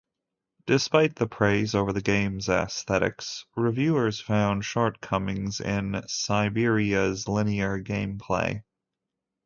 Despite 0.65 1.15
the 1.17 1.27
praise 1.27 1.75
over 1.75 1.93
the 1.93 2.01
game's 2.01 2.49
aesthetics, 2.49 3.45
reviewers 3.55 4.19
found 4.19 4.65
shortcomings 4.65 5.59
in 5.61 5.91
"Cyberia's" 6.07 7.27
linear 7.27 7.79
gameplay. 7.83 8.63